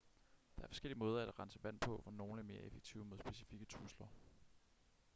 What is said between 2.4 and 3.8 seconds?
er mere effektive mod specifikke